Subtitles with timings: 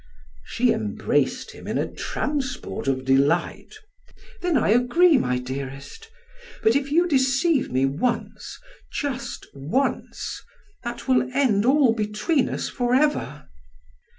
[0.43, 3.75] She embraced him in a transport of delight.
[4.41, 6.09] "Then I agree, my dearest.
[6.63, 8.57] But if you deceive me once
[8.91, 10.41] just once,
[10.83, 13.47] that will end all between us forever."